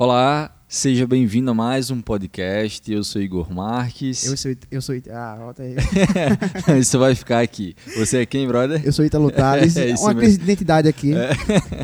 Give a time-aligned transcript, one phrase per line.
[0.00, 2.88] Olá, seja bem-vindo a mais um podcast.
[2.88, 4.24] Eu sou Igor Marques.
[4.24, 4.54] Eu sou.
[4.70, 5.74] Eu sou ah, volta aí.
[6.78, 7.74] Isso vai ficar aqui.
[7.96, 8.80] Você é quem, brother?
[8.84, 9.74] Eu sou Italo Tales.
[9.76, 10.20] É é uma mesmo.
[10.20, 11.12] crise de identidade aqui.
[11.16, 11.30] É.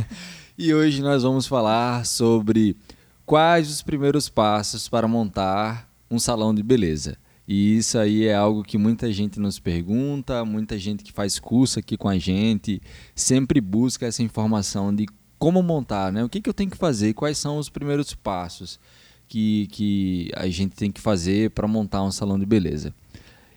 [0.56, 2.76] E hoje nós vamos falar sobre
[3.26, 7.16] quais os primeiros passos para montar um salão de beleza.
[7.48, 11.80] E isso aí é algo que muita gente nos pergunta, muita gente que faz curso
[11.80, 12.80] aqui com a gente
[13.12, 15.08] sempre busca essa informação de
[15.44, 16.24] como montar, né?
[16.24, 18.80] O que, que eu tenho que fazer, quais são os primeiros passos
[19.28, 22.94] que, que a gente tem que fazer para montar um salão de beleza.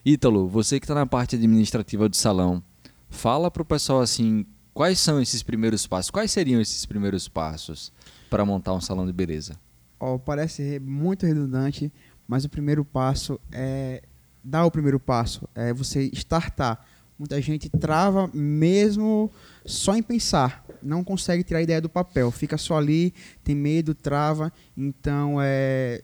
[0.06, 2.62] Ítalo, você que está na parte administrativa do salão,
[3.10, 6.12] fala para o pessoal assim, quais são esses primeiros passos?
[6.12, 7.90] Quais seriam esses primeiros passos
[8.30, 9.58] para montar um salão de beleza?
[9.98, 11.90] Ó, parece muito redundante,
[12.28, 14.04] mas o primeiro passo é
[14.44, 16.86] dar o primeiro passo, é você startar.
[17.18, 19.32] Muita gente trava mesmo
[19.66, 23.96] só em pensar, não consegue tirar a ideia do papel, fica só ali, tem medo,
[23.96, 24.54] trava.
[24.76, 26.04] Então é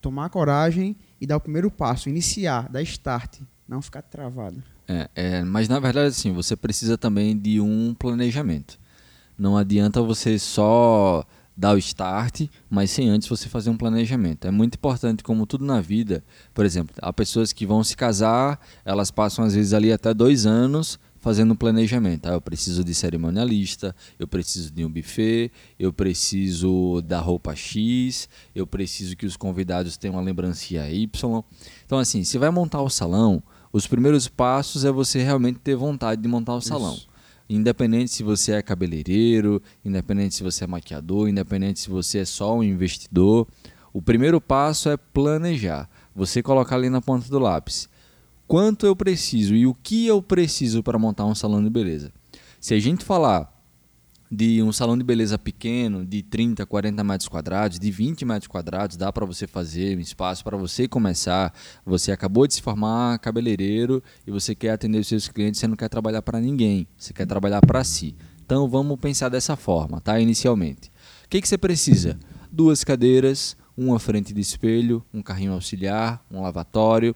[0.00, 4.62] tomar coragem e dar o primeiro passo, iniciar, dar start, não ficar travado.
[4.86, 8.78] É, é, mas na verdade, assim, você precisa também de um planejamento.
[9.36, 11.24] Não adianta você só
[11.58, 14.46] dar o start, mas sem antes você fazer um planejamento.
[14.46, 16.22] É muito importante, como tudo na vida.
[16.54, 20.46] Por exemplo, há pessoas que vão se casar, elas passam às vezes ali até dois
[20.46, 22.26] anos fazendo um planejamento.
[22.26, 28.28] Ah, eu preciso de cerimonialista, eu preciso de um buffet, eu preciso da roupa X,
[28.54, 31.44] eu preciso que os convidados tenham uma lembrancinha Y.
[31.84, 33.42] Então, assim, se vai montar o salão,
[33.72, 36.96] os primeiros passos é você realmente ter vontade de montar o salão.
[37.48, 42.56] Independente se você é cabeleireiro, independente se você é maquiador, independente se você é só
[42.56, 43.46] um investidor,
[43.92, 45.88] o primeiro passo é planejar.
[46.14, 47.88] Você colocar ali na ponta do lápis
[48.48, 52.10] quanto eu preciso e o que eu preciso para montar um salão de beleza.
[52.58, 53.52] Se a gente falar
[54.30, 58.96] de um salão de beleza pequeno, de 30, 40 metros quadrados, de 20 metros quadrados,
[58.96, 61.52] dá para você fazer um espaço para você começar.
[61.84, 65.76] Você acabou de se formar cabeleireiro e você quer atender os seus clientes, você não
[65.76, 68.14] quer trabalhar para ninguém, você quer trabalhar para si.
[68.44, 70.20] Então vamos pensar dessa forma, tá?
[70.20, 70.90] Inicialmente.
[71.24, 72.18] O que, que você precisa?
[72.50, 77.14] Duas cadeiras, uma frente de espelho, um carrinho auxiliar, um lavatório,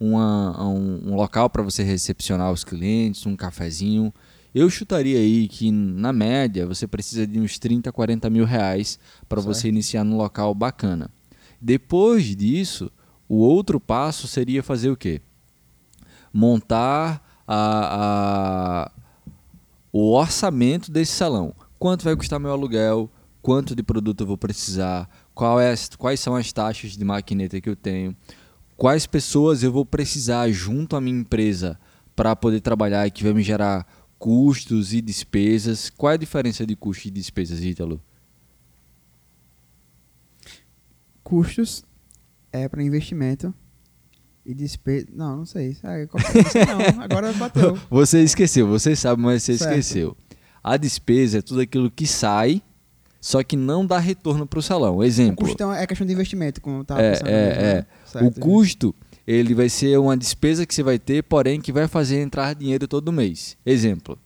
[0.00, 4.12] uma, um, um local para você recepcionar os clientes, um cafezinho.
[4.54, 9.40] Eu chutaria aí que, na média, você precisa de uns 30, 40 mil reais para
[9.40, 11.10] você iniciar num local bacana.
[11.60, 12.90] Depois disso,
[13.28, 15.20] o outro passo seria fazer o quê?
[16.32, 18.92] Montar a, a,
[19.92, 21.54] o orçamento desse salão.
[21.78, 23.08] Quanto vai custar meu aluguel?
[23.40, 25.08] Quanto de produto eu vou precisar?
[25.60, 28.16] É, quais são as taxas de maquineta que eu tenho?
[28.76, 31.78] Quais pessoas eu vou precisar junto à minha empresa
[32.14, 33.86] para poder trabalhar e que vai me gerar
[34.20, 35.88] custos e despesas?
[35.90, 38.00] Qual é a diferença de custo e despesas, Ítalo?
[41.24, 41.84] Custos
[42.52, 43.52] é para investimento
[44.44, 45.06] e despesa.
[45.12, 45.76] Não, não sei.
[45.82, 45.94] Ah,
[46.96, 47.78] não, agora bateu.
[47.88, 49.70] Você esqueceu, você sabe, mas você Certo.
[49.70, 50.16] esqueceu.
[50.62, 52.60] A despesa é tudo aquilo que sai,
[53.20, 54.96] só que não dá retorno para o salão.
[54.96, 55.36] O Exemplo.
[55.36, 57.28] custo então, é questão de investimento, como eu tava É, pensando.
[57.28, 57.68] é, mesmo, né?
[57.70, 57.86] é.
[58.06, 58.36] Certo.
[58.36, 58.94] O custo,
[59.30, 62.88] ele vai ser uma despesa que você vai ter, porém que vai fazer entrar dinheiro
[62.88, 63.56] todo mês.
[63.64, 64.18] Exemplo,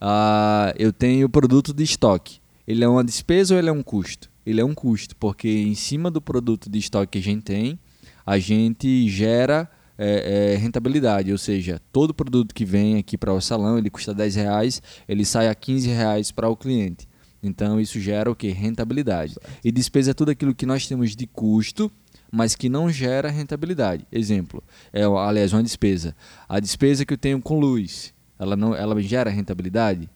[0.00, 2.40] ah, eu tenho produto de estoque.
[2.66, 4.30] Ele é uma despesa ou ele é um custo?
[4.46, 7.78] Ele é um custo, porque em cima do produto de estoque que a gente tem,
[8.24, 13.40] a gente gera é, é, rentabilidade, ou seja, todo produto que vem aqui para o
[13.42, 17.06] salão, ele custa 10 reais, ele sai a 15 reais para o cliente.
[17.42, 18.48] Então isso gera o que?
[18.48, 19.36] Rentabilidade.
[19.62, 21.92] E despesa é tudo aquilo que nós temos de custo,
[22.30, 24.06] mas que não gera rentabilidade.
[24.10, 26.14] Exemplo, é, aliás, uma despesa.
[26.48, 30.08] A despesa que eu tenho com luz, ela não, ela gera rentabilidade?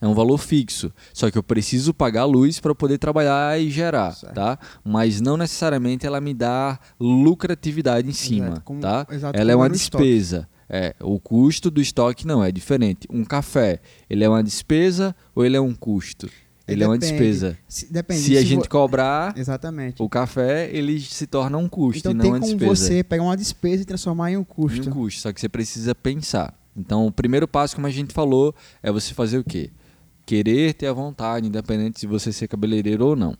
[0.00, 3.68] É um valor fixo, só que eu preciso pagar a luz para poder trabalhar e
[3.68, 4.32] gerar, Certo.
[4.32, 4.56] tá?
[4.84, 9.04] Mas não necessariamente ela me dá lucratividade em cima, Exato, como- tá?
[9.10, 10.04] exato, ela é uma no estoque.
[10.04, 10.48] despesa.
[10.70, 13.08] É, o custo do estoque não é diferente.
[13.10, 16.28] Um café, ele é uma despesa ou ele é um custo?
[16.68, 17.18] Ele é uma Depende.
[17.18, 17.58] despesa.
[17.66, 18.20] Se, depende.
[18.20, 20.02] Se a se gente vo- cobrar Exatamente.
[20.02, 22.74] o café, ele se torna um custo Então e não tem uma como despesa.
[22.86, 24.88] você pegar uma despesa e transformar em um Em custo.
[24.88, 26.54] um custo, só que você precisa pensar.
[26.76, 29.70] Então, o primeiro passo, como a gente falou, é você fazer o quê?
[30.26, 33.34] Querer ter a vontade, independente de você ser cabeleireiro ou não.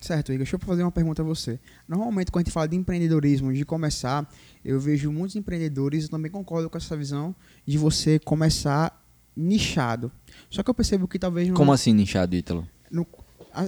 [0.00, 0.38] Certo, Igor.
[0.38, 1.60] Deixa eu fazer uma pergunta a você.
[1.88, 4.28] Normalmente, quando a gente fala de empreendedorismo, de começar,
[4.64, 7.32] eu vejo muitos empreendedores, eu também concordo com essa visão,
[7.64, 9.00] de você começar
[9.36, 10.10] nichado.
[10.50, 11.48] Só que eu percebo que talvez...
[11.48, 12.66] não- Como assim, nichado, Ítalo?
[12.90, 13.06] no-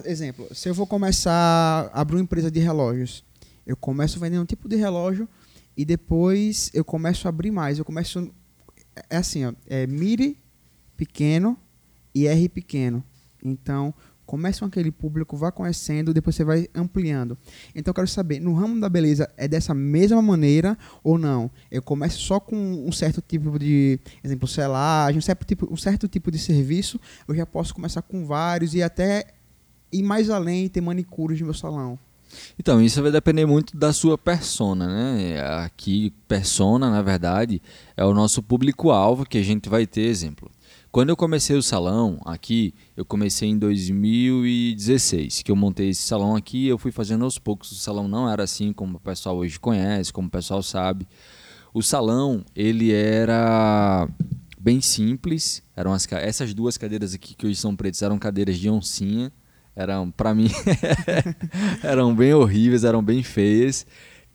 [0.05, 3.25] exemplo, se eu vou começar a abrir uma empresa de relógios,
[3.67, 5.29] eu começo vendendo um tipo de relógio
[5.77, 7.79] e depois eu começo a abrir mais.
[7.79, 8.33] Eu começo.
[9.11, 9.53] É assim, ó.
[9.67, 10.39] É mire
[10.97, 11.59] pequeno
[12.15, 13.03] e R pequeno.
[13.43, 13.93] Então,
[14.27, 17.37] Comece com aquele público, vá conhecendo, depois você vai ampliando.
[17.75, 21.51] Então eu quero saber, no ramo da beleza é dessa mesma maneira ou não?
[21.71, 26.09] Eu começo só com um certo tipo de, exemplo, selagem, um certo tipo, um certo
[26.09, 26.99] tipo de serviço,
[27.29, 29.27] eu já posso começar com vários e até
[29.93, 31.99] ir mais além e ter manicures no meu salão.
[32.59, 35.41] Então, isso vai depender muito da sua persona, né?
[35.65, 37.63] Aqui, persona, na verdade,
[37.97, 40.51] é o nosso público-alvo que a gente vai ter, exemplo.
[40.95, 46.37] Quando eu comecei o salão aqui, eu comecei em 2016, que eu montei esse salão
[46.37, 47.73] aqui, eu fui fazendo aos poucos.
[47.73, 51.05] O salão não era assim como o pessoal hoje conhece, como o pessoal sabe.
[51.75, 54.09] O salão, ele era
[54.57, 55.65] bem simples.
[55.75, 59.33] Eram as, essas duas cadeiras aqui que hoje são pretas eram cadeiras de oncinha.
[59.75, 60.49] Eram, para mim,
[61.83, 63.85] eram bem horríveis, eram bem feias.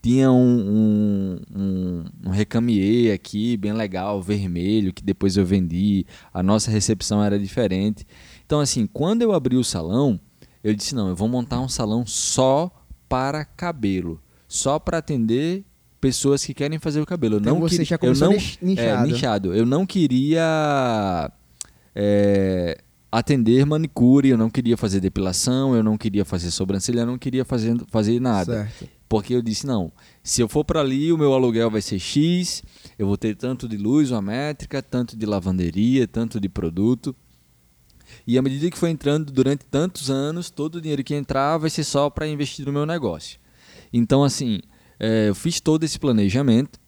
[0.01, 6.05] Tinha um, um, um, um recamier aqui, bem legal, vermelho, que depois eu vendi.
[6.33, 8.07] A nossa recepção era diferente.
[8.45, 10.19] Então, assim, quando eu abri o salão,
[10.63, 12.71] eu disse: não, eu vou montar um salão só
[13.09, 15.65] para cabelo, só para atender
[15.99, 17.37] pessoas que querem fazer o cabelo.
[17.37, 18.79] Então não você que, já eu começou não, nichado.
[18.79, 19.53] É, nichado.
[19.53, 21.31] Eu não queria
[21.93, 22.77] é,
[23.11, 27.43] atender manicure, eu não queria fazer depilação, eu não queria fazer sobrancelha, eu não queria
[27.43, 28.65] fazer, fazer nada.
[28.65, 28.89] Certo.
[29.07, 29.91] Porque eu disse, não,
[30.21, 32.61] se eu for para ali, o meu aluguel vai ser X,
[32.97, 37.15] eu vou ter tanto de luz, uma métrica, tanto de lavanderia, tanto de produto.
[38.25, 41.71] E à medida que foi entrando durante tantos anos, todo o dinheiro que entrar vai
[41.71, 43.39] ser só para investir no meu negócio.
[43.91, 44.59] Então, assim,
[44.99, 46.78] é, eu fiz todo esse planejamento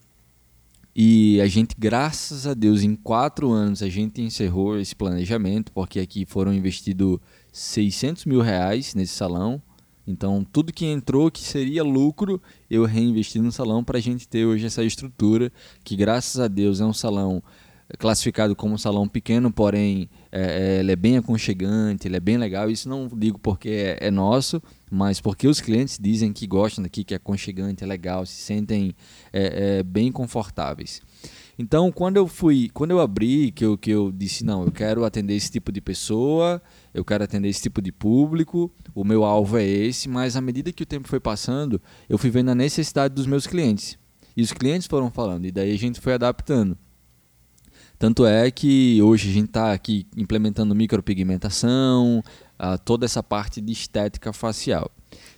[0.94, 5.98] e a gente, graças a Deus, em quatro anos a gente encerrou esse planejamento, porque
[5.98, 7.18] aqui foram investidos
[7.50, 9.62] 600 mil reais nesse salão.
[10.06, 14.44] Então, tudo que entrou que seria lucro, eu reinvesti no salão para a gente ter
[14.44, 15.50] hoje essa estrutura,
[15.82, 17.42] que graças a Deus é um salão
[17.98, 22.38] classificado como um salão pequeno, porém é, é, ele é bem aconchegante, ele é bem
[22.38, 22.70] legal.
[22.70, 27.04] Isso não digo porque é, é, nosso, mas porque os clientes dizem que gostam daqui,
[27.04, 28.96] que é aconchegante, é legal, se sentem
[29.30, 31.02] é, é, bem confortáveis.
[31.58, 35.04] Então, quando eu fui, quando eu abri, que eu, que eu disse, não, eu quero
[35.04, 36.62] atender esse tipo de pessoa,
[36.94, 40.72] eu quero atender esse tipo de público, o meu alvo é esse, mas à medida
[40.72, 43.98] que o tempo foi passando, eu fui vendo a necessidade dos meus clientes.
[44.34, 46.76] E os clientes foram falando, e daí a gente foi adaptando.
[48.02, 52.18] Tanto é que hoje a gente está aqui implementando micropigmentação,
[52.58, 54.90] uh, toda essa parte de estética facial.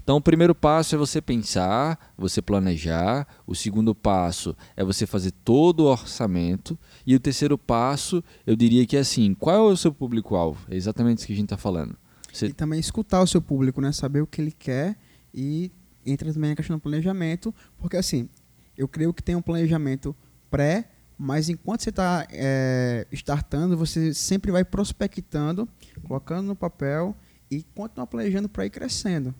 [0.02, 3.28] Então, o primeiro passo é você pensar, você planejar.
[3.46, 6.78] O segundo passo é você fazer todo o orçamento.
[7.06, 10.64] E o terceiro passo, eu diria que é assim: qual é o seu público-alvo?
[10.70, 11.94] É exatamente isso que a gente está falando.
[12.32, 12.46] Você...
[12.46, 13.92] E também escutar o seu público, né?
[13.92, 14.96] Saber o que ele quer
[15.34, 15.70] e
[16.06, 18.26] entra também a questão do planejamento, porque assim,
[18.74, 20.16] eu creio que tem um planejamento
[20.50, 25.68] pré, mas enquanto você está é, startando, você sempre vai prospectando,
[26.06, 27.14] colocando no papel
[27.50, 29.34] e continuar planejando para ir crescendo.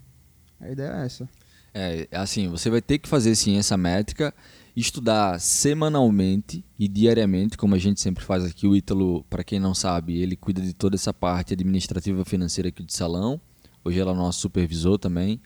[0.61, 1.29] A ideia é essa.
[1.73, 4.33] É, assim, você vai ter que fazer sim essa métrica,
[4.77, 8.67] estudar semanalmente e diariamente, como a gente sempre faz aqui.
[8.67, 12.83] O Ítalo, para quem não sabe, ele cuida de toda essa parte administrativa financeira aqui
[12.83, 13.41] do salão.
[13.85, 15.41] Hoje ela é nosso supervisor também.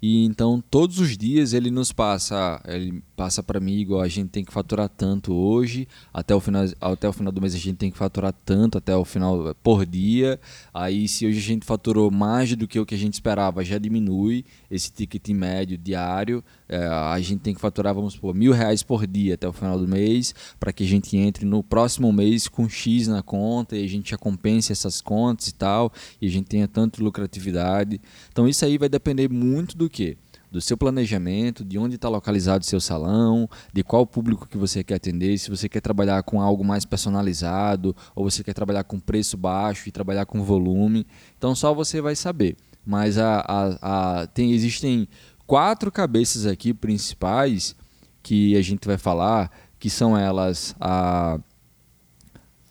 [0.00, 4.28] E então todos os dias ele nos passa, ele passa para mim igual a gente
[4.28, 7.76] tem que faturar tanto hoje, até o final até o final do mês a gente
[7.76, 10.38] tem que faturar tanto até o final por dia.
[10.72, 13.76] Aí se hoje a gente faturou mais do que o que a gente esperava, já
[13.76, 16.44] diminui esse ticket médio diário.
[16.68, 19.78] É, a gente tem que faturar, vamos supor, mil reais por dia até o final
[19.78, 23.84] do mês, para que a gente entre no próximo mês com X na conta e
[23.84, 25.90] a gente já compense essas contas e tal,
[26.20, 28.00] e a gente tenha tanto lucratividade.
[28.30, 30.16] Então isso aí vai depender muito do que?
[30.50, 34.82] do seu planejamento, de onde está localizado o seu salão, de qual público que você
[34.82, 38.98] quer atender, se você quer trabalhar com algo mais personalizado ou você quer trabalhar com
[38.98, 41.06] preço baixo e trabalhar com volume.
[41.36, 42.56] Então só você vai saber.
[42.84, 45.06] Mas a, a, a, tem, existem
[45.46, 47.76] quatro cabeças aqui principais
[48.22, 51.38] que a gente vai falar, que são elas a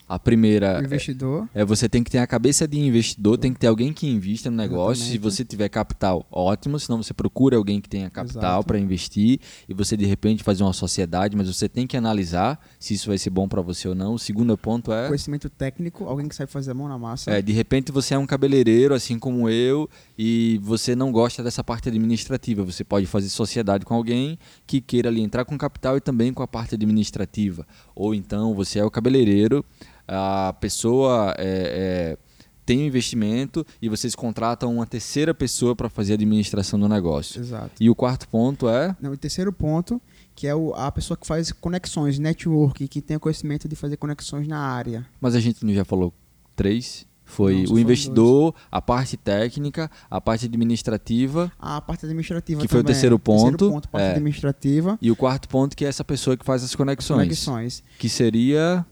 [0.08, 0.80] a primeira.
[0.80, 1.50] O investidor.
[1.54, 4.08] É, é, você tem que ter a cabeça de investidor, tem que ter alguém que
[4.08, 5.04] invista no negócio.
[5.04, 5.12] Exatamente.
[5.12, 6.80] Se você tiver capital, ótimo.
[6.80, 10.74] Senão você procura alguém que tenha capital para investir e você de repente fazer uma
[10.74, 14.14] sociedade, mas você tem que analisar se isso vai ser bom para você ou não.
[14.14, 15.08] O segundo ponto é.
[15.08, 17.32] Conhecimento técnico, alguém que sabe fazer a mão na massa.
[17.32, 21.64] É, de repente você é um cabeleireiro, assim como eu, e você não gosta dessa
[21.64, 22.64] parte administrativa.
[22.64, 26.44] Você pode fazer sociedade com alguém que queira ali entrar com capital e também com
[26.44, 27.68] a parte administrativa.
[27.94, 29.66] Ou então você é o cabeleireiro
[30.08, 32.18] a pessoa é, é,
[32.66, 37.40] tem um investimento e vocês contratam uma terceira pessoa para fazer a administração do negócio.
[37.42, 37.72] Exato.
[37.80, 38.96] E o quarto ponto é?
[39.02, 40.02] Não, o terceiro ponto,
[40.36, 43.98] que é o, a pessoa que faz conexões, network, que tem o conhecimento de fazer
[43.98, 45.06] conexões na área.
[45.20, 46.14] Mas a gente não já falou
[46.56, 47.06] três?
[47.30, 52.80] Foi Não, o investidor, a parte técnica, a parte administrativa A parte administrativa Que foi
[52.80, 52.94] o também.
[52.94, 54.12] terceiro ponto, Terceiro ponto, parte é.
[54.12, 54.98] administrativa.
[55.02, 57.84] e o quarto ponto que é essa pessoa que faz as conexões, Conexões.
[58.00, 58.86] que seria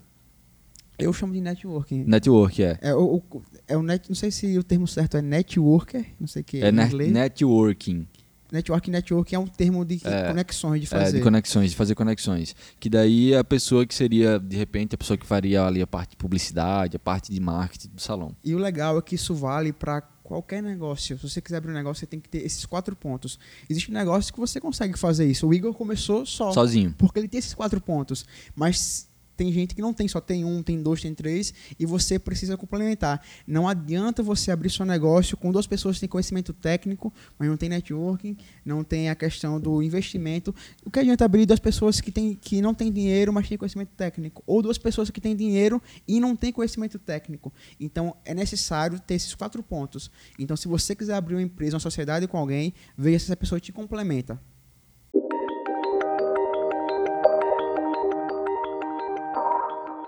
[0.97, 2.03] Eu chamo de networking.
[2.05, 2.77] network, é.
[2.81, 6.27] É o, o- é o net, não sei se o termo certo é networker, não
[6.27, 7.11] sei o que É em net- inglês.
[7.11, 8.07] networking,
[8.51, 11.17] Networking, networking é um termo de É, conexões, de é, fazer.
[11.17, 12.55] de conexões, de fazer conexões.
[12.79, 15.87] Que daí é a pessoa que seria, de repente, a pessoa que faria ali a
[15.87, 18.35] parte de publicidade, a parte de marketing do salão.
[18.43, 21.17] E o legal é que isso vale para qualquer negócio.
[21.17, 23.39] Se você quiser abrir um negócio, você tem que ter esses quatro pontos.
[23.67, 25.47] Existe um negócio que você consegue fazer isso.
[25.47, 26.93] O Igor começou só, Sozinho.
[26.99, 28.25] porque ele tem esses quatro pontos.
[28.55, 32.17] Mas tem gente que não tem, só tem um, tem dois, tem três, e você
[32.17, 33.21] precisa complementar.
[33.45, 37.57] Não adianta você abrir seu negócio com duas pessoas que têm conhecimento técnico, mas não
[37.57, 40.53] tem networking, não tem a questão do investimento.
[40.85, 43.91] O que adianta abrir duas pessoas que, tem, que não têm dinheiro, mas têm conhecimento
[43.95, 44.43] técnico?
[44.45, 47.53] Ou duas pessoas que têm dinheiro e não têm conhecimento técnico?
[47.79, 50.09] Então, é necessário ter esses quatro pontos.
[50.39, 53.59] Então, se você quiser abrir uma empresa, uma sociedade com alguém, veja se essa pessoa
[53.59, 54.39] te complementa.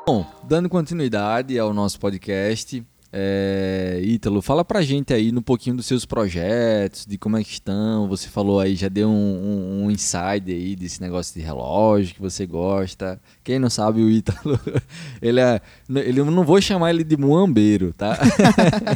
[0.08, 5.86] Bom, dando continuidade ao nosso podcast, é, Ítalo, fala pra gente aí um pouquinho dos
[5.86, 8.08] seus projetos, de como é que estão.
[8.08, 12.22] Você falou aí, já deu um, um, um insight aí desse negócio de relógio que
[12.22, 13.20] você gosta.
[13.44, 14.58] Quem não sabe, o Ítalo,
[15.22, 15.60] ele é.
[15.90, 18.18] Ele, eu não vou chamar ele de muambeiro, tá?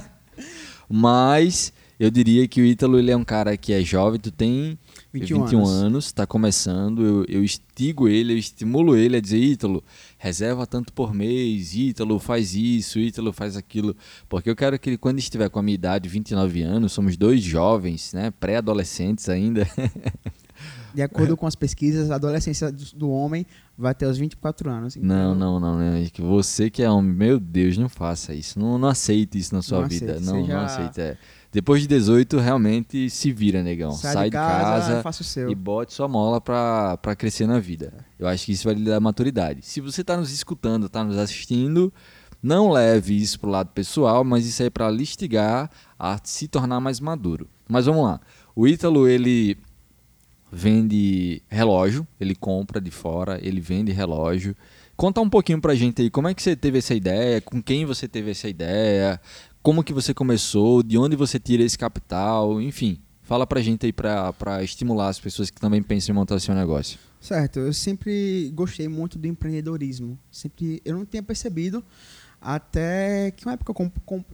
[0.87, 4.79] Mas eu diria que o Ítalo ele é um cara que é jovem, tu tem
[5.13, 6.05] 21, 21 anos.
[6.05, 9.83] está começando, eu, eu instigo ele, eu estimulo ele a dizer, Ítalo,
[10.17, 13.95] reserva tanto por mês, Ítalo, faz isso, Ítalo, faz aquilo,
[14.29, 17.41] porque eu quero que ele, quando estiver com a minha idade, 29 anos, somos dois
[17.41, 19.67] jovens, né, pré-adolescentes ainda,
[20.93, 23.45] De acordo com as pesquisas, a adolescência do, homem
[23.77, 24.95] vai até os 24 anos.
[24.97, 28.59] Então, não, não, não, né, que você que é homem, meu Deus, não faça isso,
[28.59, 31.17] não, não aceite isso na sua Não vida, aceite, não, seja- não aceite, é.
[31.51, 35.49] Depois de 18, realmente se vira, negão, Sai, sai, de casa, faça o seu.
[35.51, 37.93] e bote sua mola pra pra crescer na vida.
[38.17, 39.59] Eu acho que isso vai lhe dar maturidade.
[39.61, 41.91] Se você tá nos escutando, tá nos assistindo,
[42.41, 46.47] não leve isso pro lado pessoal, mas isso aí é pra lhe instigar a se
[46.47, 47.47] tornar mais maduro.
[47.67, 48.21] Mas vamos lá.
[48.55, 49.57] O Ítalo, ele
[50.51, 54.55] vende relógio, ele compra de fora, ele vende relógio.
[54.97, 57.85] Conta um pouquinho pra gente aí, como é que você teve essa ideia, com quem
[57.85, 59.19] você teve essa ideia,
[59.61, 62.99] como que você começou, de onde você tira esse capital, enfim.
[63.21, 66.53] Fala pra gente aí pra, pra estimular as pessoas que também pensam em montar seu
[66.53, 66.99] negócio.
[67.19, 70.17] Certo, eu sempre gostei muito do empreendedorismo.
[70.31, 71.83] Sempre, eu não tinha percebido
[72.41, 74.25] até que uma época eu, comp, comp,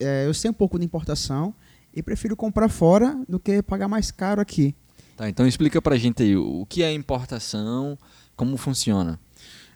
[0.00, 1.54] é, eu sei um pouco de importação
[1.94, 4.74] e prefiro comprar fora do que pagar mais caro aqui.
[5.16, 7.96] Tá, então explica pra gente aí o que é importação,
[8.34, 9.18] como funciona.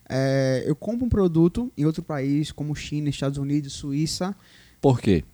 [0.09, 4.35] É, eu compro um produto em outro país, como China, Estados Unidos, Suíça,
[4.81, 5.25] Por quê?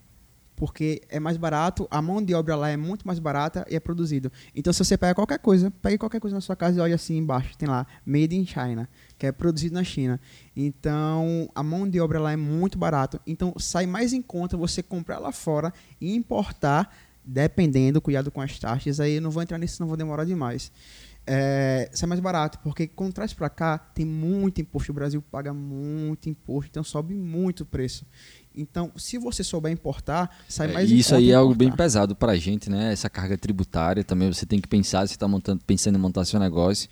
[0.57, 3.81] porque é mais barato, a mão de obra lá é muito mais barata e é
[3.81, 4.33] produzido.
[4.55, 7.19] Então, se você pega qualquer coisa, pegue qualquer coisa na sua casa e olha assim
[7.19, 8.88] embaixo, tem lá, Made in China,
[9.19, 10.19] que é produzido na China.
[10.57, 13.21] Então, a mão de obra lá é muito barato.
[13.26, 18.59] Então, sai mais em conta você comprar lá fora e importar, dependendo, cuidado com as
[18.59, 18.99] taxas.
[18.99, 20.73] Aí eu não vou entrar nisso, não vou demorar demais.
[21.26, 24.92] É, sai mais barato, porque quando traz para cá, tem muito imposto.
[24.92, 28.06] O Brasil paga muito imposto, então sobe muito o preço.
[28.54, 31.85] Então, se você souber importar, sai É, mais em isso aí é algo bem importar.
[31.85, 32.92] pesado pra gente, né?
[32.92, 35.26] Essa carga tributária também você tem que pensar se está
[35.66, 36.88] pensando em montar seu negócio,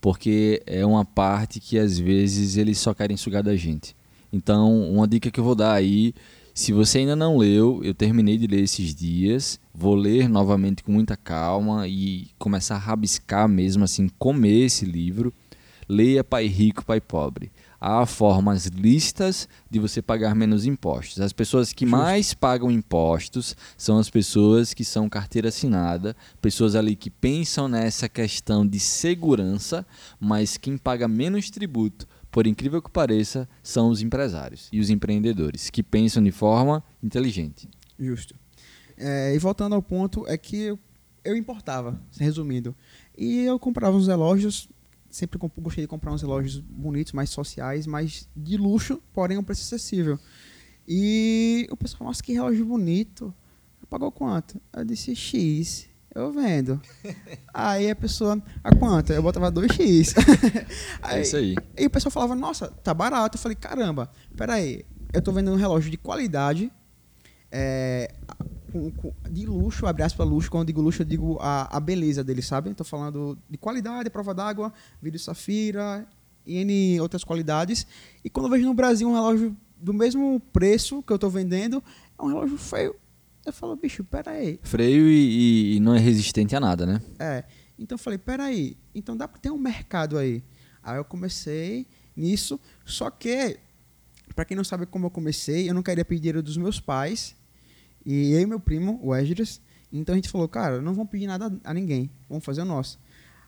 [0.00, 3.96] porque é uma parte que às vezes eles só querem sugar da gente.
[4.32, 6.14] Então, uma dica que eu vou dar aí,
[6.54, 10.92] se você ainda não leu, eu terminei de ler esses dias, vou ler novamente com
[10.92, 15.32] muita calma e começar a rabiscar mesmo assim, comer esse livro.
[15.88, 17.50] Leia Pai Rico, Pai Pobre.
[17.80, 21.20] Há formas listas de você pagar menos impostos.
[21.20, 21.96] As pessoas que Justo.
[21.96, 28.08] mais pagam impostos são as pessoas que são carteira assinada, pessoas ali que pensam nessa
[28.08, 29.84] questão de segurança,
[30.20, 35.68] mas quem paga menos tributo, por incrível que pareça, são os empresários e os empreendedores,
[35.68, 37.68] que pensam de forma inteligente.
[37.98, 38.34] Justo.
[38.96, 40.78] É, e voltando ao ponto, é que eu,
[41.24, 42.74] eu importava, resumindo.
[43.16, 44.68] E eu comprava uns relógios,
[45.10, 49.62] sempre gostei de comprar uns relógios bonitos, mais sociais, mais de luxo, porém um preço
[49.62, 50.18] acessível.
[50.86, 53.34] E o pessoal, nossa, que relógio bonito.
[53.88, 54.60] Pagou quanto?
[54.72, 55.89] Eu disse X.
[56.14, 56.80] Eu vendo.
[57.54, 59.12] Aí a pessoa, a quanto?
[59.12, 60.14] Eu botava 2x.
[61.08, 61.54] É isso aí.
[61.78, 63.36] E o pessoal falava, nossa, tá barato.
[63.36, 66.70] Eu falei, caramba, peraí, eu tô vendendo um relógio de qualidade,
[67.50, 68.12] é,
[68.72, 70.50] com- com- de luxo, abre aspas, luxo.
[70.50, 72.74] Quando eu digo luxo, eu digo a, a beleza dele, sabe?
[72.74, 76.06] Tô falando de qualidade, prova d'água, vidro safira,
[76.44, 77.86] e N outras qualidades.
[78.24, 81.82] E quando eu vejo no Brasil um relógio do mesmo preço que eu tô vendendo,
[82.18, 82.94] é um relógio feio.
[83.44, 84.60] Eu falo, bicho, peraí.
[84.62, 87.00] Freio e, e não é resistente a nada, né?
[87.18, 87.44] É.
[87.78, 90.44] Então eu falei, peraí, então dá para ter um mercado aí.
[90.82, 93.58] Aí eu comecei nisso, só que,
[94.34, 97.34] para quem não sabe como eu comecei, eu não queria pedir dinheiro dos meus pais,
[98.04, 99.60] e eu e meu primo, o Esdras,
[99.92, 102.98] então a gente falou, cara, não vamos pedir nada a ninguém, vamos fazer o nosso.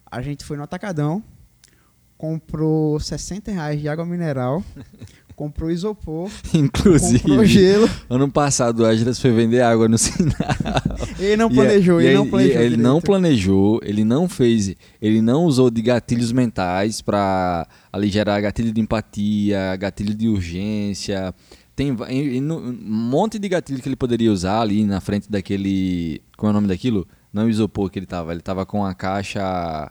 [0.06, 1.22] A gente foi no Atacadão,
[2.16, 4.64] comprou 60 reais de água mineral,
[5.42, 7.90] comprou isopor, Inclusive, comprou gelo.
[8.08, 10.36] ano passado o Esdras foi vender água no sinal.
[11.18, 12.60] Ele não E planejou, é- e ele é- não e planejou.
[12.62, 13.04] Ele não direito.
[13.06, 18.80] planejou, ele não fez, ele não usou de gatilhos mentais para ali gerar gatilho de
[18.80, 21.34] empatia, gatilho de urgência.
[21.74, 26.22] Tem e- e um monte de gatilho que ele poderia usar ali na frente daquele.
[26.36, 27.06] Como é o nome daquilo?
[27.32, 29.90] Não é o isopor que ele tava, ele tava com a caixa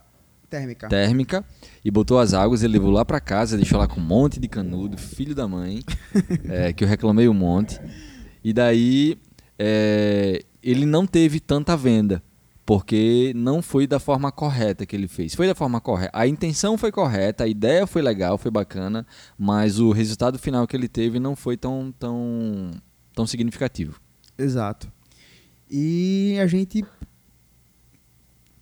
[0.51, 0.89] Térmica.
[0.89, 1.45] térmica
[1.83, 4.49] e botou as águas, ele levou lá pra casa, deixou lá com um monte de
[4.49, 5.79] canudo, filho da mãe,
[6.49, 7.79] é, que eu reclamei um monte.
[8.43, 9.17] E daí
[9.57, 12.21] é, ele não teve tanta venda,
[12.65, 15.33] porque não foi da forma correta que ele fez.
[15.33, 16.11] Foi da forma correta.
[16.13, 20.75] A intenção foi correta, a ideia foi legal, foi bacana, mas o resultado final que
[20.75, 22.71] ele teve não foi tão, tão,
[23.15, 24.01] tão significativo.
[24.37, 24.91] Exato.
[25.69, 26.83] E a gente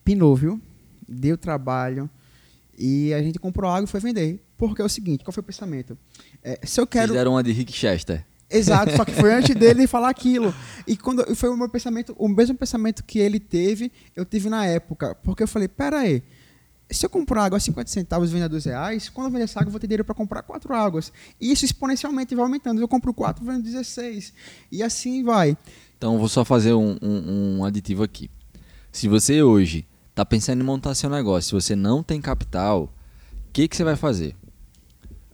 [0.06, 0.62] pinou, viu?
[1.10, 2.10] Deu trabalho.
[2.78, 4.42] E a gente comprou água e foi vender.
[4.58, 5.98] Porque é o seguinte, qual foi o pensamento?
[6.44, 7.10] É, se eu quero.
[7.10, 8.26] Fizeram uma de Rick Chester.
[8.52, 10.54] Exato, só que foi antes dele falar aquilo.
[10.88, 14.66] E quando foi o meu pensamento, o mesmo pensamento que ele teve, eu tive na
[14.66, 15.14] época.
[15.24, 16.24] Porque eu falei, pera aí,
[16.90, 19.44] se eu comprar água a 50 centavos e vender a 2 reais, quando eu vender
[19.44, 21.14] essa água, eu vou ter dinheiro para comprar quatro águas.
[21.40, 22.82] E isso exponencialmente vai aumentando.
[22.82, 24.34] Eu compro quatro, vendo 16.
[24.72, 25.56] E assim vai.
[25.98, 28.32] Então vou só fazer um, um- um aditivo aqui.
[28.92, 29.86] Se você hoje
[30.20, 33.86] está pensando em montar seu negócio, se você não tem capital, o que, que você
[33.86, 34.36] vai fazer?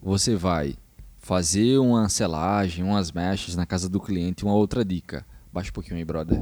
[0.00, 0.76] Você vai
[1.18, 4.44] fazer uma selagem, umas mechas na casa do cliente.
[4.44, 5.26] Uma outra dica.
[5.52, 6.40] Baixa um pouquinho aí, brother.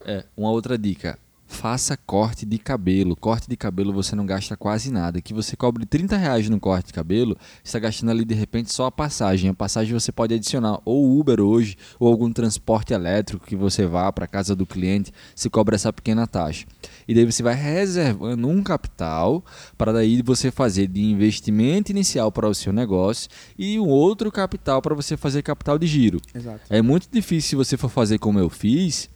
[0.00, 1.16] É, uma outra dica.
[1.50, 3.16] Faça corte de cabelo.
[3.16, 5.20] Corte de cabelo você não gasta quase nada.
[5.20, 8.72] Que você cobre 30 reais no corte de cabelo, você está gastando ali de repente
[8.72, 9.50] só a passagem.
[9.50, 14.10] A passagem você pode adicionar ou Uber hoje, ou algum transporte elétrico que você vá
[14.12, 16.66] para casa do cliente, se cobra essa pequena taxa.
[17.06, 19.44] E daí você vai reservando um capital
[19.76, 24.80] para daí você fazer de investimento inicial para o seu negócio e um outro capital
[24.80, 26.20] para você fazer capital de giro.
[26.32, 26.60] Exato.
[26.70, 29.10] É muito difícil se você for fazer como eu fiz,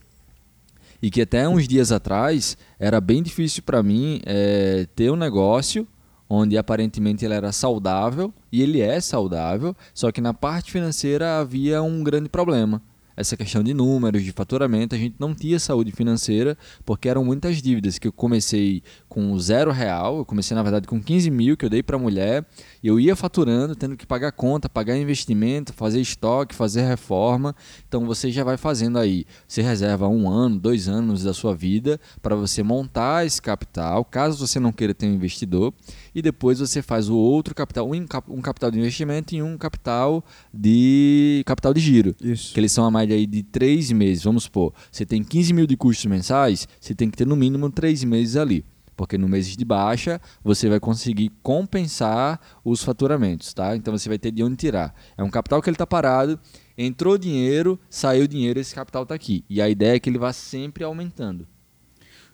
[1.05, 5.87] e que até uns dias atrás era bem difícil para mim é, ter um negócio
[6.27, 11.83] onde aparentemente ele era saudável, e ele é saudável, só que na parte financeira havia
[11.83, 12.81] um grande problema.
[13.15, 17.61] Essa questão de números, de faturamento, a gente não tinha saúde financeira porque eram muitas
[17.61, 17.99] dívidas.
[17.99, 21.71] Que eu comecei com zero real, eu comecei na verdade com 15 mil que eu
[21.71, 22.45] dei para a mulher,
[22.89, 27.55] eu ia faturando, tendo que pagar conta, pagar investimento, fazer estoque, fazer reforma.
[27.89, 29.25] Então você já vai fazendo aí.
[29.49, 34.47] Você reserva um ano, dois anos da sua vida para você montar esse capital, caso
[34.47, 35.73] você não queira ter um investidor,
[36.15, 39.57] e depois você faz o outro capital, um cap- um capital de investimento e um
[39.57, 42.53] capital de capital de giro Isso.
[42.53, 44.25] que eles são a média aí de três meses.
[44.25, 47.71] Vamos supor, você tem 15 mil de custos mensais, você tem que ter no mínimo
[47.71, 48.65] três meses ali.
[48.97, 53.77] Porque no meses de baixa você vai conseguir compensar os faturamentos, tá?
[53.77, 54.95] Então você vai ter de onde tirar.
[55.17, 56.39] É um capital que ele está parado,
[56.77, 59.45] entrou dinheiro, saiu dinheiro, esse capital está aqui.
[59.49, 61.47] E a ideia é que ele vá sempre aumentando.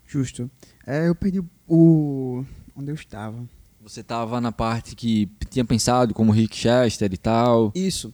[0.07, 0.51] Justo.
[0.87, 2.45] É, eu perdi o.
[2.75, 3.49] onde eu estava.
[3.81, 7.73] Você estava na parte que tinha pensado como Rick Chester e tal.
[7.75, 8.13] Isso.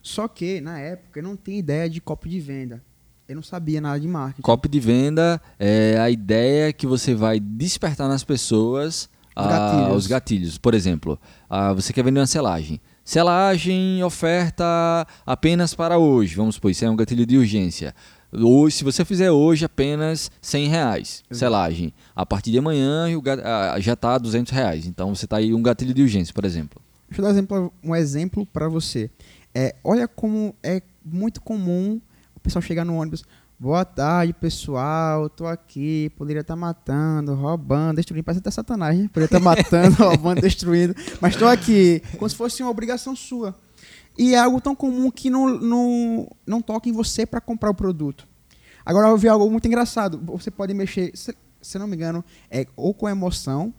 [0.00, 2.84] Só que, na época, eu não tinha ideia de copy de venda.
[3.26, 4.42] Eu não sabia nada de marketing.
[4.42, 9.96] Copy de venda é a ideia que você vai despertar nas pessoas Os ah, gatilhos.
[9.96, 10.58] os gatilhos.
[10.58, 12.78] Por exemplo, ah, você quer vender uma selagem.
[13.02, 16.34] Selagem oferta apenas para hoje.
[16.34, 17.94] Vamos supor, isso é um gatilho de urgência.
[18.30, 21.38] Hoje, se você fizer hoje apenas 100 reais, Exato.
[21.38, 21.94] selagem.
[22.14, 23.06] A partir de amanhã
[23.42, 24.86] ah, já está 200 reais.
[24.86, 26.82] Então você está aí um gatilho de urgência, por exemplo.
[27.08, 29.10] Deixa eu dar um exemplo, para você.
[29.54, 32.00] É, olha como é muito comum
[32.44, 33.24] pessoal chegar no ônibus.
[33.58, 35.30] Boa tarde, pessoal.
[35.30, 36.10] Tô aqui.
[36.14, 38.22] Poderia estar matando, roubando, destruindo.
[38.22, 39.08] Parece até satanás, né?
[39.08, 40.94] Poderia estar matando, roubando, destruindo.
[41.20, 42.02] Mas tô aqui.
[42.18, 43.56] Como se fosse uma obrigação sua.
[44.18, 47.74] E é algo tão comum que não, não, não toca em você para comprar o
[47.74, 48.28] produto.
[48.84, 50.20] Agora eu vi algo muito engraçado.
[50.24, 53.72] Você pode mexer, se, se não me engano, é ou com emoção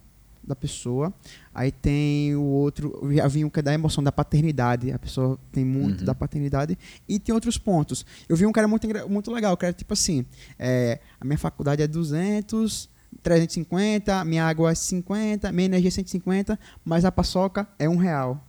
[0.46, 1.12] da pessoa.
[1.54, 4.92] Aí tem o outro, vi um que é da emoção da paternidade.
[4.92, 6.06] A pessoa tem muito Uhum.
[6.06, 6.78] da paternidade.
[7.08, 8.04] E tem outros pontos.
[8.28, 10.24] Eu vi um cara muito, muito legal, que era tipo assim:
[10.58, 12.88] é, a minha faculdade é 200.
[13.22, 18.46] 350, minha água é 50, minha energia é 150, mas a paçoca é um real.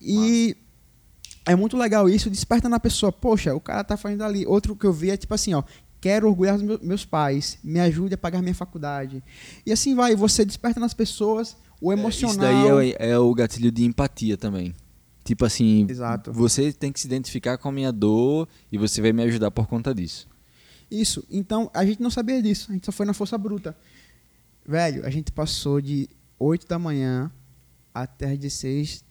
[0.00, 0.56] E
[1.46, 4.46] é muito legal isso, desperta na pessoa, poxa, o cara tá fazendo ali.
[4.46, 5.62] Outro que eu vi é tipo assim, ó,
[6.02, 9.22] quero orgulhar os meus pais, me ajude a pagar minha faculdade.
[9.64, 12.32] E assim vai, você desperta nas pessoas o emocional.
[12.32, 14.74] Isso daí é, é o gatilho de empatia também.
[15.24, 16.32] Tipo assim, Exato.
[16.32, 19.68] você tem que se identificar com a minha dor e você vai me ajudar por
[19.68, 20.28] conta disso.
[20.90, 21.24] Isso.
[21.30, 22.70] Então, a gente não sabia disso.
[22.70, 23.76] A gente só foi na força bruta.
[24.66, 27.30] Velho, a gente passou de 8 da manhã
[27.94, 29.04] até as 16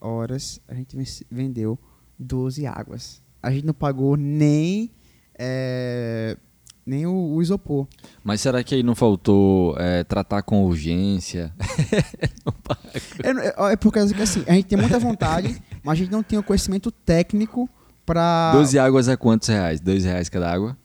[0.00, 0.60] horas.
[0.68, 0.96] A gente
[1.28, 1.76] vendeu
[2.16, 3.20] 12 águas.
[3.42, 4.92] A gente não pagou nem,
[5.38, 6.36] é,
[6.84, 7.86] nem o, o, isopor.
[8.24, 11.52] Mas será que aí não faltou é, tratar com urgência?
[13.22, 16.42] é, é porque assim, a gente tem muita vontade, mas a gente não tem o
[16.42, 17.68] conhecimento técnico
[18.04, 18.52] para.
[18.52, 19.80] 12 águas é quantos reais?
[19.80, 20.76] 2 reais cada água?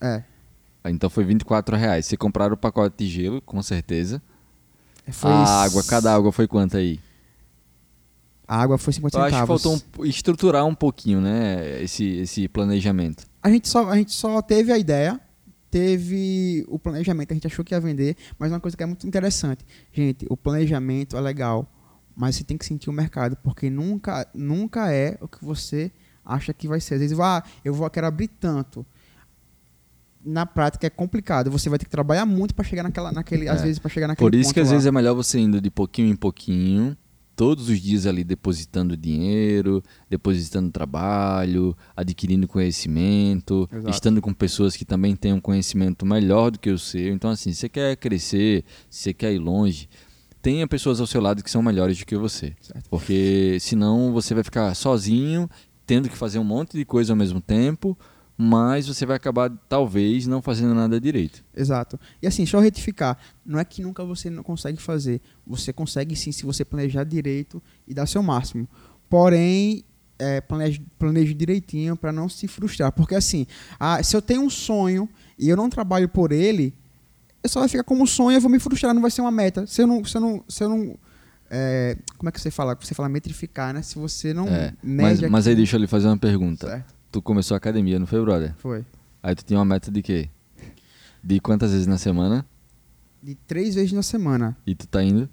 [0.00, 0.22] É.
[0.86, 2.06] Então foi 24 reais.
[2.06, 4.22] Você compraram o pacote de gelo, com certeza.
[5.10, 7.00] Foi a água, cada água foi quanto aí?
[8.46, 9.34] A água foi 50 Eu centavos.
[9.34, 13.24] acho que faltou um, estruturar um pouquinho, né, esse, esse planejamento.
[13.42, 15.20] A gente, só, a gente só teve a ideia,
[15.70, 19.06] teve o planejamento, a gente achou que ia vender, mas uma coisa que é muito
[19.06, 19.64] interessante.
[19.92, 21.70] Gente, o planejamento é legal,
[22.16, 25.92] mas você tem que sentir o mercado, porque nunca, nunca é o que você
[26.24, 26.94] acha que vai ser.
[26.94, 28.84] Às vezes, ah, eu vou quero abrir tanto
[30.24, 31.50] na prática é complicado.
[31.50, 33.50] Você vai ter que trabalhar muito para chegar naquela, naquele, é.
[33.50, 34.72] às vezes para chegar naquele Por isso que às lá.
[34.72, 36.96] vezes é melhor você indo de pouquinho em pouquinho,
[37.38, 43.90] todos os dias ali depositando dinheiro, depositando trabalho, adquirindo conhecimento, Exato.
[43.90, 47.14] estando com pessoas que também têm um conhecimento melhor do que o seu.
[47.14, 49.88] Então assim, você quer crescer, você quer ir longe,
[50.42, 52.56] tenha pessoas ao seu lado que são melhores do que você.
[52.60, 52.90] Certo.
[52.90, 55.48] Porque senão você vai ficar sozinho,
[55.86, 57.96] tendo que fazer um monte de coisa ao mesmo tempo
[58.40, 61.44] mas você vai acabar talvez não fazendo nada direito.
[61.56, 61.98] Exato.
[62.22, 66.30] E assim, só retificar, não é que nunca você não consegue fazer, você consegue sim
[66.30, 68.68] se você planejar direito e dar seu máximo.
[69.10, 69.82] Porém,
[70.20, 73.44] é, planeje, planeje direitinho para não se frustrar, porque assim,
[73.78, 76.72] ah, se eu tenho um sonho e eu não trabalho por ele,
[77.42, 79.32] eu só vai ficar como um sonho, eu vou me frustrar, não vai ser uma
[79.32, 79.66] meta.
[79.66, 80.96] Se eu não, se eu não, se eu não
[81.50, 82.78] é, como é que você fala?
[82.80, 83.82] Você fala metrificar, né?
[83.82, 86.68] Se você não é, mas, mas aí deixa eu lhe fazer uma pergunta.
[86.68, 88.54] Certo tu começou a academia, não foi, brother?
[88.58, 88.84] Foi.
[89.22, 90.30] Aí tu tinha uma meta de quê?
[91.22, 92.46] De quantas vezes na semana?
[93.22, 94.56] De três vezes na semana.
[94.66, 95.28] E tu tá indo?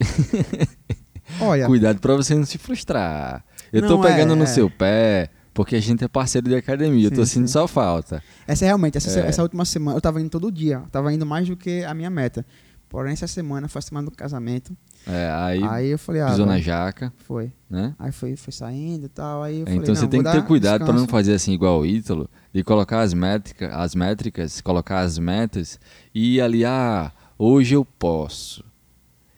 [1.40, 1.66] Olha.
[1.66, 3.44] Cuidado pra você não se frustrar.
[3.72, 4.46] Eu não, tô pegando é, no é.
[4.46, 7.08] seu pé, porque a gente é parceiro de academia.
[7.08, 8.22] Sim, eu tô sentindo só falta.
[8.46, 9.26] Essa é realmente, essa, é.
[9.26, 10.82] essa última semana, eu tava indo todo dia.
[10.90, 12.46] Tava indo mais do que a minha meta.
[12.88, 14.76] Porém, essa semana foi a semana do casamento.
[15.06, 17.12] É, aí, aí eu falei, ah, pisou na jaca.
[17.16, 17.52] Foi.
[17.70, 17.94] Né?
[17.96, 19.42] Aí foi, foi saindo e tal.
[19.42, 21.86] Aí eu então falei, você tem que ter cuidado para não fazer assim igual o
[21.86, 25.78] Ítalo, de colocar as métricas, as métricas, colocar as metas
[26.12, 28.64] e ali, ah, hoje eu posso.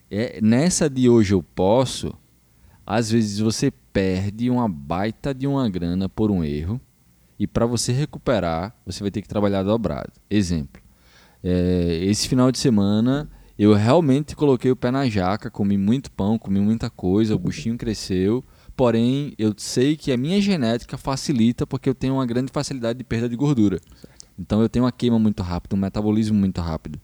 [0.09, 2.15] É, nessa de hoje eu posso,
[2.83, 6.81] às vezes você perde uma baita de uma grana por um erro
[7.37, 10.11] e para você recuperar, você vai ter que trabalhar dobrado.
[10.27, 10.81] Exemplo,
[11.43, 13.29] é, esse final de semana
[13.59, 17.77] eu realmente coloquei o pé na jaca, comi muito pão, comi muita coisa, o buchinho
[17.77, 18.41] cresceu.
[18.73, 23.03] Porém, eu sei que a minha genética facilita porque eu tenho uma grande facilidade de
[23.03, 23.81] perda de gordura.
[24.39, 27.01] Então, eu tenho uma queima muito rápida, um metabolismo muito rápido.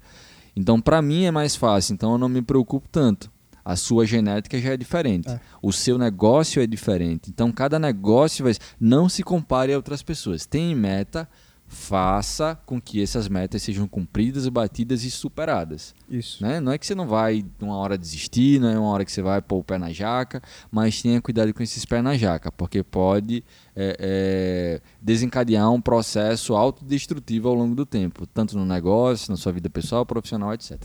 [0.55, 1.93] Então, para mim é mais fácil.
[1.93, 3.29] Então, eu não me preocupo tanto.
[3.65, 5.27] A sua genética já é diferente.
[5.27, 5.41] É.
[5.61, 7.29] O seu negócio é diferente.
[7.29, 8.53] Então, cada negócio vai.
[8.79, 10.45] Não se compare a outras pessoas.
[10.45, 11.27] Tem meta,
[11.67, 15.93] faça com que essas metas sejam cumpridas, batidas e superadas.
[16.09, 16.43] Isso.
[16.43, 16.59] Né?
[16.59, 19.21] Não é que você não vai uma hora desistir, não é uma hora que você
[19.21, 22.83] vai pôr o pé na jaca, mas tenha cuidado com esses pés na jaca, porque
[22.83, 23.43] pode
[23.75, 29.51] é, é, desencadear um processo autodestrutivo ao longo do tempo, tanto no negócio, na sua
[29.51, 30.79] vida pessoal, profissional, etc.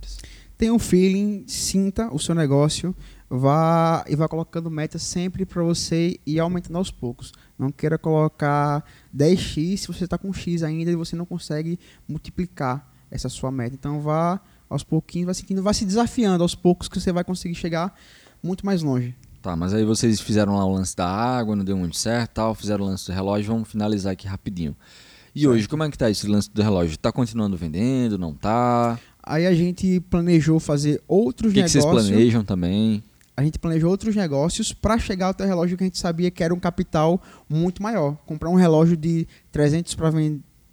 [0.57, 2.95] Tenha um feeling, sinta o seu negócio,
[3.31, 7.33] vá e vá colocando metas sempre para você ir aumentando aos poucos.
[7.61, 8.83] Não queira colocar
[9.15, 13.75] 10x se você está com x ainda e você não consegue multiplicar essa sua meta.
[13.75, 17.55] Então vá aos pouquinhos, vá seguindo, vá se desafiando aos poucos que você vai conseguir
[17.55, 17.95] chegar
[18.43, 19.15] muito mais longe.
[19.43, 22.55] Tá, mas aí vocês fizeram lá o lance da água, não deu muito certo, tal,
[22.55, 24.75] fizeram o lance do relógio, vamos finalizar aqui rapidinho.
[25.35, 25.53] E certo.
[25.53, 26.97] hoje, como é que tá esse lance do relógio?
[26.97, 28.99] Tá continuando vendendo, não tá?
[29.23, 31.85] Aí a gente planejou fazer outros que negócios.
[31.85, 33.03] O que vocês planejam também?
[33.41, 36.45] A gente planejou outros negócios para chegar ao teu relógio que a gente sabia que
[36.45, 38.15] era um capital muito maior.
[38.27, 40.13] Comprar um relógio de 300 para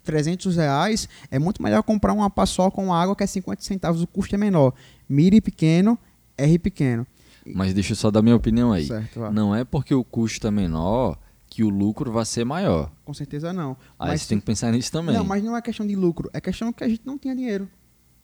[0.04, 4.06] 300 reais é muito melhor comprar uma paçoca com água que é 50 centavos, o
[4.06, 4.74] custo é menor.
[5.08, 5.98] Mire pequeno,
[6.36, 7.06] R pequeno.
[7.54, 8.86] Mas deixa eu só dar minha opinião aí.
[8.86, 12.92] Certo, não é porque o custo é menor que o lucro vai ser maior.
[13.02, 13.78] Com certeza não.
[13.98, 15.16] Aí mas você tem que pensar nisso também.
[15.16, 17.66] Não, mas não é questão de lucro, é questão que a gente não tinha dinheiro.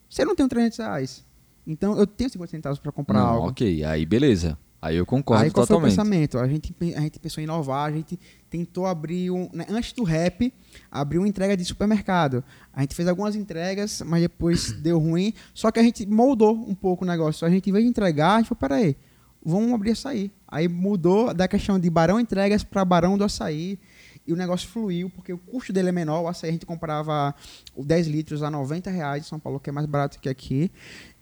[0.07, 1.24] Você não tem 300 reais.
[1.65, 3.49] Então eu tenho 50 centavos para comprar não, algo.
[3.49, 4.57] Ok, aí beleza.
[4.81, 5.97] Aí eu concordo Aí qual foi o totalmente.
[5.97, 6.37] pensamento?
[6.37, 8.19] A gente, a gente pensou em inovar, a gente
[8.51, 9.49] tentou abrir um.
[9.51, 10.53] né, antes do rap,
[10.91, 12.43] abrir uma entrega de supermercado.
[12.71, 15.33] A gente fez algumas entregas, mas depois deu ruim.
[15.55, 17.47] Só que a gente moldou um pouco o negócio.
[17.47, 18.95] A gente, em vez de entregar, a gente falou, peraí,
[19.43, 20.31] vamos abrir açaí.
[20.47, 23.79] Aí mudou da questão de Barão Entregas para Barão do Açaí.
[24.27, 26.21] E o negócio fluiu, porque o custo dele é menor.
[26.21, 27.33] O açaí a gente comprava
[27.75, 30.71] o 10 litros a 90 reais em São Paulo, que é mais barato que aqui.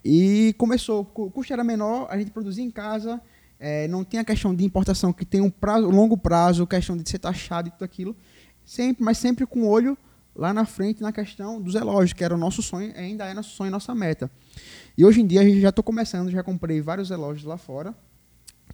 [0.04, 3.20] E começou, o custo era menor, a gente produzia em casa,
[3.58, 7.08] é, não tem a questão de importação que tem um prazo, longo prazo, questão de
[7.08, 8.16] ser taxado e tudo aquilo.
[8.64, 9.96] Sempre, mas sempre com o olho
[10.34, 13.50] lá na frente na questão dos relógios, que era o nosso sonho, ainda é nosso
[13.50, 14.30] sonho, nossa meta.
[14.96, 17.94] E hoje em dia a gente já estou começando, já comprei vários relógios lá fora.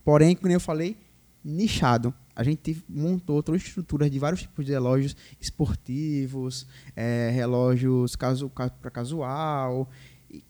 [0.04, 0.96] Porém, como eu falei,
[1.44, 2.14] nichado.
[2.40, 8.48] A gente montou toda a estrutura de vários tipos de relógios esportivos, é, relógios casu,
[8.48, 9.86] para casual,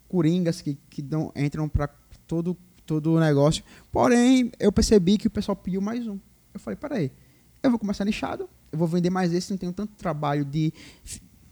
[0.07, 1.89] coringas que, que dão, entram para
[2.29, 3.65] todo todo o negócio.
[3.91, 6.17] Porém, eu percebi que o pessoal pediu mais um.
[6.55, 7.11] Eu falei, peraí,
[7.61, 10.73] eu vou começar nichado, eu vou vender mais esse, não tenho tanto trabalho de,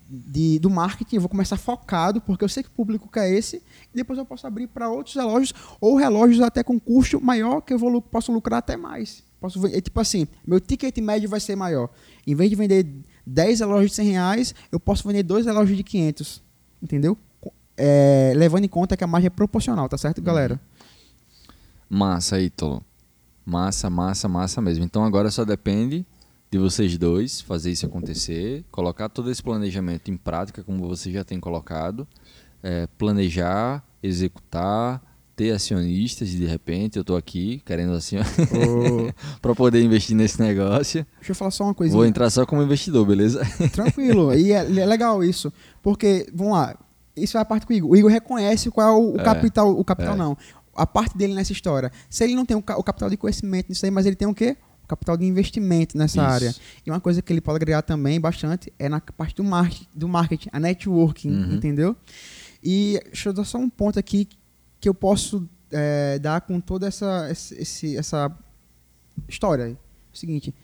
[0.08, 3.56] de, do marketing, eu vou começar focado, porque eu sei que o público quer esse,
[3.92, 7.74] e depois eu posso abrir para outros relógios, ou relógios até com custo maior, que
[7.74, 9.26] eu vou, posso lucrar até mais.
[9.40, 11.90] Posso vender, tipo assim, meu ticket médio vai ser maior.
[12.26, 12.86] Em vez de vender
[13.26, 16.42] 10 relógios de 100 reais, eu posso vender dois relógios de 500.
[16.82, 17.16] Entendeu?
[17.76, 20.60] É, levando em conta que a margem é proporcional, tá certo, galera?
[21.88, 22.84] Massa, Ítalo.
[23.44, 24.84] Massa, massa, massa mesmo.
[24.84, 26.04] Então agora só depende
[26.50, 31.22] de vocês dois fazer isso acontecer, colocar todo esse planejamento em prática, como você já
[31.22, 32.06] tem colocado,
[32.62, 35.02] é, planejar, executar,
[35.38, 36.96] ter acionistas de repente.
[36.96, 38.22] Eu estou aqui querendo assim Ô,
[39.40, 41.06] para poder investir nesse negócio.
[41.18, 41.96] deixa eu falar só uma coisinha.
[41.96, 43.40] Vou entrar só como investidor, beleza?
[43.72, 44.34] Tranquilo.
[44.34, 45.52] E é, é legal isso.
[45.80, 46.76] Porque, vamos lá,
[47.16, 47.90] isso é a parte que o Igor.
[47.90, 49.70] O Igor reconhece qual é o, o É, capital.
[49.78, 50.16] O capital é.
[50.18, 50.36] não.
[50.74, 51.92] A parte dele nessa história.
[52.10, 54.34] Se ele não tem o, o capital de conhecimento nisso aí, mas ele tem o
[54.34, 54.56] quê?
[54.84, 56.30] O capital de investimento nessa Isso.
[56.34, 56.54] área.
[56.86, 60.08] E uma coisa que ele pode agregar também bastante é na parte do marketing, do
[60.08, 61.54] marketing a networking, Uhum.
[61.54, 61.94] entendeu?
[62.62, 64.26] E deixa eu dar só um ponto aqui
[64.80, 68.30] que eu posso é, dar com toda essa, esse- essa
[69.28, 69.64] história.
[69.64, 70.54] É o seguinte,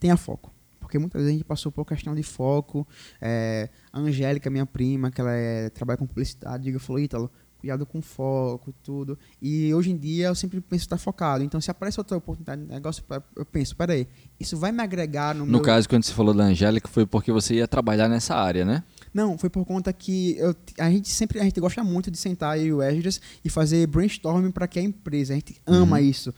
[0.00, 0.50] tenha foco.
[0.80, 2.86] Porque muitas vezes a gente passou por questão de foco.
[3.20, 7.86] É, a Angélica, minha prima, que ela é, trabalha com publicidade, diga, falou, Ítalo, cuidado
[7.86, 9.16] com foco, tudo.
[9.40, 11.44] E hoje em dia eu sempre penso estar focado.
[11.44, 13.02] Então, se aparece outra oportunidade de negócio,
[13.36, 14.06] eu penso, peraí,
[14.38, 15.62] isso vai me agregar no, No meu...
[15.62, 18.82] caso, quando você falou da Angélica, foi porque você ia trabalhar nessa área, né?
[19.14, 22.58] Não, foi por conta que eu- a gente sempre a gente gosta muito de sentar
[22.58, 25.32] eu e o Esdras e fazer brainstorming para que a empresa.
[25.32, 26.02] A gente ama Uhum.
[26.04, 26.34] isso.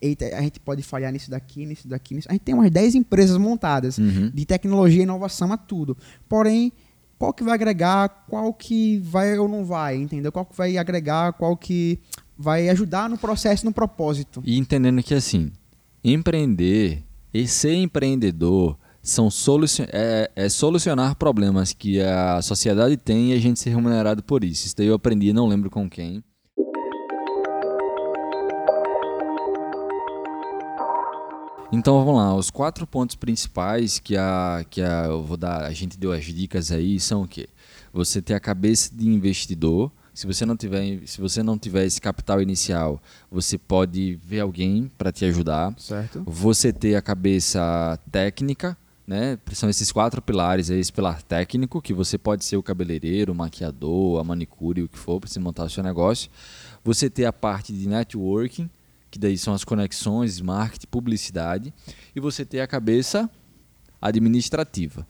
[0.00, 2.28] Eita, a gente pode falhar nisso daqui, nisso daqui, nisso.
[2.28, 4.30] A gente tem umas 10 empresas montadas Uhum.
[4.32, 5.96] de tecnologia, inovação a tudo.
[6.28, 6.70] Porém,
[7.18, 10.30] qual que vai agregar, qual que vai ou não vai, entendeu?
[10.30, 11.98] Qual que vai agregar, qual que
[12.38, 14.40] vai ajudar no processo, no propósito.
[14.44, 15.50] E entendendo que assim,
[16.04, 17.02] empreender
[17.34, 18.78] e ser empreendedor
[19.08, 24.22] são solucion é, é solucionar problemas que a sociedade tem e a gente ser remunerado
[24.22, 24.66] por isso.
[24.66, 26.22] Isso daí eu aprendi, não lembro com quem.
[31.72, 35.72] Então vamos lá, os quatro pontos principais que a que a eu vou dar, a
[35.72, 37.48] gente deu as dicas aí são o quê?
[37.92, 39.90] Você ter a cabeça de investidor.
[40.12, 44.90] Se você não tiver, se você não tiver esse capital inicial, você pode ver alguém
[44.98, 45.72] para te ajudar.
[45.78, 46.24] Certo?
[46.26, 48.76] Você ter a cabeça técnica,
[49.08, 49.38] né?
[49.54, 54.20] São esses quatro pilares, esse pilar técnico, que você pode ser o cabeleireiro, o maquiador,
[54.20, 56.30] a manicure, o que for, para você montar o seu negócio.
[56.84, 58.68] Você ter a parte de networking,
[59.10, 61.72] que daí são as conexões, marketing, publicidade.
[62.14, 63.30] E você ter a cabeça
[63.98, 65.06] administrativa.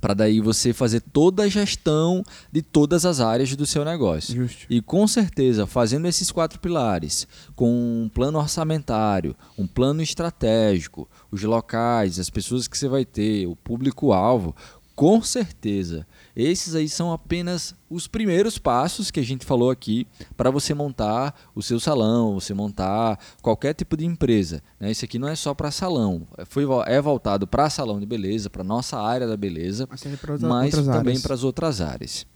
[0.00, 4.34] Para daí você fazer toda a gestão de todas as áreas do seu negócio.
[4.34, 4.66] Justo.
[4.68, 11.42] E com certeza, fazendo esses quatro pilares, com um plano orçamentário, um plano estratégico, os
[11.42, 14.54] locais, as pessoas que você vai ter, o público-alvo,
[14.96, 20.06] com certeza, esses aí são apenas os primeiros passos que a gente falou aqui
[20.38, 24.62] para você montar o seu salão, você montar qualquer tipo de empresa.
[24.80, 24.90] Né?
[24.90, 28.48] Isso aqui não é só para salão, é, foi, é voltado para salão de beleza,
[28.48, 32.26] para nossa área da beleza, Mas outra- mas também para as outras áreas.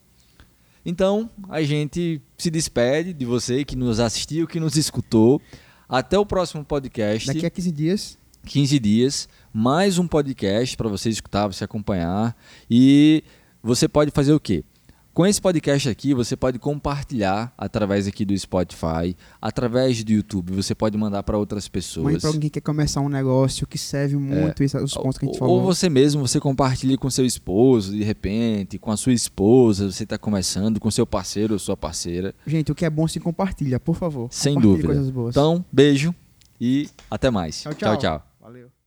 [0.84, 5.40] Então, a gente se despede de você que nos assistiu, que nos escutou.
[5.88, 7.26] Até o próximo podcast.
[7.26, 12.36] Daqui a 15 dias 15 dias, mais um podcast para você escutar, você acompanhar.
[12.70, 13.22] E
[13.62, 14.64] você pode fazer o quê?
[15.12, 20.72] Com esse podcast aqui, você pode compartilhar através aqui do Spotify, através do YouTube, você
[20.72, 22.18] pode mandar para outras pessoas.
[22.18, 25.28] para alguém que quer começar um negócio que serve muito isso, os pontos que a
[25.28, 25.62] gente Ou falou.
[25.62, 30.16] você mesmo, você compartilha com seu esposo, de repente, com a sua esposa, você está
[30.16, 32.32] começando, com seu parceiro ou sua parceira.
[32.46, 34.28] Gente, o que é bom se compartilha, por favor.
[34.30, 34.94] Sem dúvida.
[35.28, 36.14] Então, beijo
[36.60, 37.62] e até mais.
[37.62, 37.96] Tchau, tchau.
[37.96, 38.22] tchau.
[38.42, 38.79] tchau.